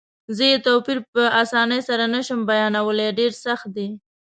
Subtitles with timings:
[0.37, 3.89] زه یې توپیر په اسانۍ سره نه شم بیانولای، ډېر سخت دی.